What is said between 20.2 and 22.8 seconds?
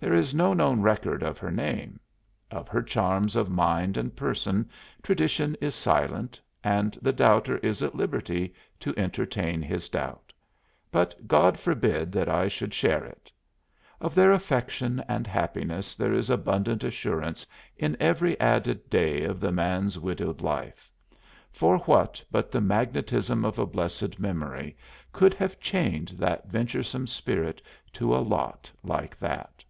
life; for what but the